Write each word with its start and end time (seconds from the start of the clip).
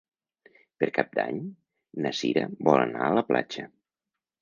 Per 0.83 0.89
Cap 0.95 1.11
d'Any 1.19 1.37
na 2.07 2.15
Cira 2.23 2.49
vol 2.71 2.83
anar 2.89 3.07
a 3.11 3.15
la 3.21 3.29
platja. 3.33 3.71